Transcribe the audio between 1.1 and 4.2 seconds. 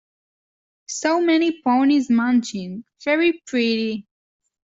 many ponies munching; very pretty!